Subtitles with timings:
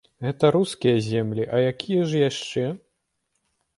[0.27, 2.65] Гэта рускія землі, а якія ж яшчэ?